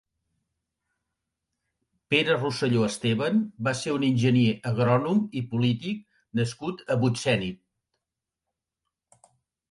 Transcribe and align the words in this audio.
Pere 2.13 2.37
Roselló 2.37 2.85
Esteban 2.87 3.43
va 3.67 3.73
ser 3.81 3.93
un 3.97 4.05
enginyer 4.07 4.55
agrònom 4.69 5.21
i 5.41 5.43
polític 5.51 5.99
nascut 6.41 6.81
a 6.95 6.97
Butsènit. 7.05 7.61